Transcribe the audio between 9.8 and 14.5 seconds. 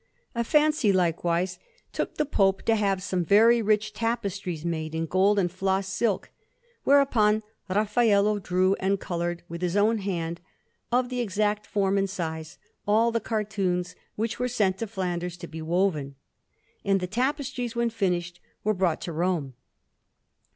hand, of the exact form and size, all the cartoons, which were